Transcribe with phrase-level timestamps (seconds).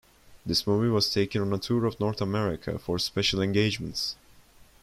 [0.43, 4.15] This movie was taken on a tour of North America for special engagements.